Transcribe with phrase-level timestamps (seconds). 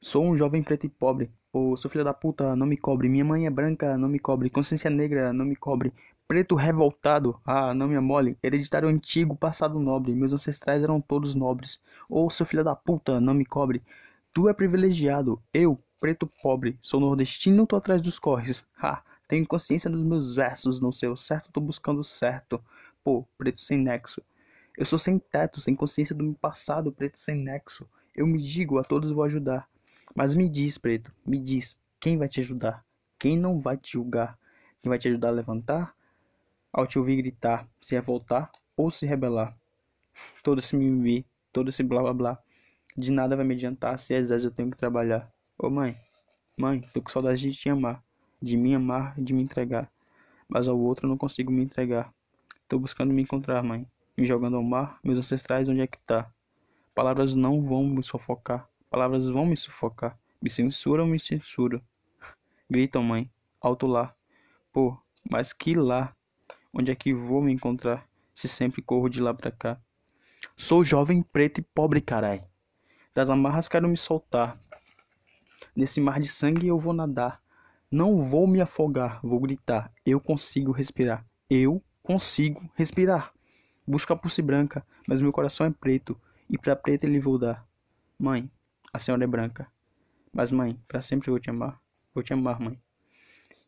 [0.00, 1.30] Sou um jovem preto e pobre.
[1.52, 3.08] Ô, seu filho da puta, não me cobre.
[3.08, 4.50] Minha mãe é branca, não me cobre.
[4.50, 5.92] Consciência negra, não me cobre.
[6.28, 8.38] Preto revoltado, ah, não me amole.
[8.42, 10.14] Hereditário antigo, passado nobre.
[10.14, 11.80] Meus ancestrais eram todos nobres.
[12.08, 13.82] Ô, seu filho da puta, não me cobre.
[14.32, 15.42] Tu é privilegiado.
[15.52, 18.64] Eu, preto pobre, sou nordestino, tô atrás dos corres.
[18.80, 22.62] Ha, tenho consciência dos meus versos, não sei o certo, tô buscando o certo.
[23.02, 24.22] Pô, preto sem nexo.
[24.76, 27.88] Eu sou sem teto, sem consciência do meu passado, preto sem nexo.
[28.14, 29.66] Eu me digo, a todos vou ajudar.
[30.16, 32.82] Mas me diz, preto, me diz, quem vai te ajudar?
[33.18, 34.38] Quem não vai te julgar?
[34.80, 35.94] Quem vai te ajudar a levantar?
[36.72, 39.54] Ao te ouvir gritar, se revoltar ou se rebelar?
[40.42, 42.38] Todo esse mimimi, todo esse blá blá blá.
[42.96, 45.30] De nada vai me adiantar se às vezes eu tenho que trabalhar.
[45.58, 45.94] Ô mãe,
[46.56, 48.02] mãe, tô com saudade de te amar,
[48.40, 49.92] de me amar, de me entregar.
[50.48, 52.10] Mas ao outro eu não consigo me entregar.
[52.66, 53.86] Tô buscando me encontrar, mãe.
[54.16, 56.32] Me jogando ao mar, meus ancestrais, onde é que tá?
[56.94, 58.66] Palavras não vão me sufocar.
[58.96, 60.18] Palavras vão me sufocar.
[60.40, 61.82] Me censuram, me censuram.
[62.70, 63.30] Gritam, mãe.
[63.60, 64.16] Alto lá.
[64.72, 64.96] Pô,
[65.30, 66.16] mas que lá?
[66.72, 68.08] Onde é que vou me encontrar?
[68.34, 69.78] Se sempre corro de lá pra cá.
[70.56, 72.42] Sou jovem preto e pobre, carai.
[73.12, 74.58] Das amarras quero me soltar.
[75.76, 77.42] Nesse mar de sangue eu vou nadar.
[77.90, 79.92] Não vou me afogar, vou gritar.
[80.06, 81.22] Eu consigo respirar.
[81.50, 83.30] Eu consigo respirar.
[83.86, 87.62] Busco a pulse branca, mas meu coração é preto, e pra preta ele vou dar.
[88.18, 88.50] Mãe,
[88.92, 89.70] a senhora é branca.
[90.32, 91.80] Mas, mãe, para sempre vou te amar.
[92.14, 92.80] Vou te amar, mãe.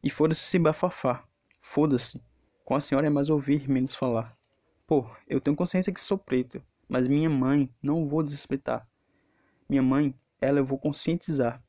[0.03, 1.25] E foda-se esse bafafá.
[1.61, 2.23] Foda-se.
[2.65, 4.37] Com a senhora é mais ouvir, menos falar.
[4.87, 8.89] Pô, eu tenho consciência que sou preto, mas minha mãe não vou desrespeitar.
[9.69, 11.63] Minha mãe, ela eu vou conscientizar.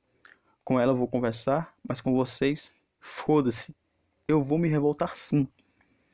[0.64, 3.76] Com ela eu vou conversar, mas com vocês, foda-se.
[4.28, 5.48] Eu vou me revoltar sim.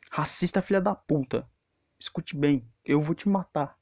[0.09, 1.47] Racista filha da puta.
[1.99, 3.77] Escute bem, eu vou te matar.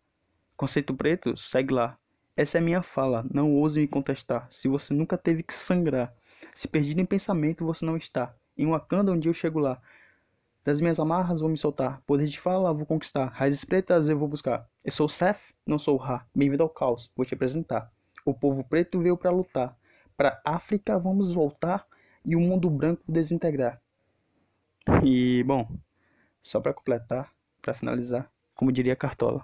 [0.57, 1.97] Conceito preto, segue lá.
[2.35, 4.47] Essa é minha fala, não ouse me contestar.
[4.49, 6.11] Se você nunca teve que sangrar,
[6.55, 8.35] se perdido em pensamento você não está.
[8.57, 9.79] Em Wakanda um dia eu chego lá.
[10.65, 14.27] Das minhas amarras vou me soltar, poder de fala vou conquistar, raízes pretas eu vou
[14.27, 14.67] buscar.
[14.83, 16.25] Eu sou o Seth, não sou o Ra.
[16.33, 17.91] Bem-vindo ao caos, vou te apresentar.
[18.25, 19.77] O povo preto veio para lutar.
[20.17, 21.85] Para África vamos voltar
[22.25, 23.79] e o mundo branco desintegrar.
[25.03, 25.67] E bom,
[26.41, 29.43] só para completar, para finalizar, como diria Cartola.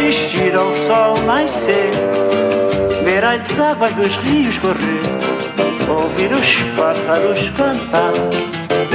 [0.00, 1.90] Assistir ao sol nascer,
[3.04, 5.02] ver as águas dos rios correr,
[5.90, 8.14] ouvir os pássaros cantar.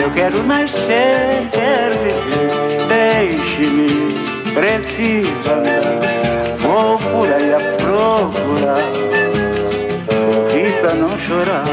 [0.02, 3.88] Eu quero nascer, quero viver, deixe-me,
[4.56, 6.58] preciso andar.
[6.58, 8.82] Vou por aí a procurar,
[10.10, 11.66] sorrir pra não chorar.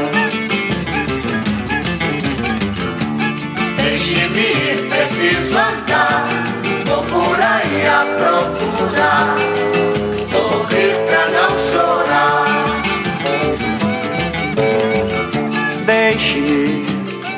[3.77, 6.42] Deixe-me, preciso andar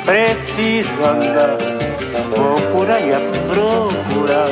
[0.06, 1.58] preciso andar,
[2.36, 3.20] vou por aí a
[3.50, 4.48] procurar,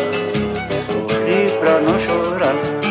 [0.92, 2.83] Sorrir pra não chorar.